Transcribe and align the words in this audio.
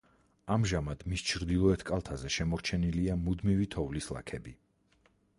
ამჟამად 0.53 1.03
მის 1.11 1.23
ჩრდილოეთ 1.31 1.83
კალთაზე 1.89 2.31
შემორჩენილია 2.35 3.17
მუდმივი 3.27 3.67
თოვლის 3.75 4.09
ლაქები. 4.15 4.55